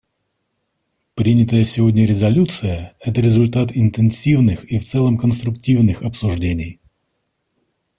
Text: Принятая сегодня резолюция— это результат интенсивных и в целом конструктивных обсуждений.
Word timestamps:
Принятая 1.13 1.63
сегодня 1.63 2.07
резолюция— 2.07 2.95
это 3.01 3.21
результат 3.21 3.69
интенсивных 3.71 4.63
и 4.63 4.79
в 4.79 4.83
целом 4.83 5.15
конструктивных 5.15 6.01
обсуждений. 6.01 6.79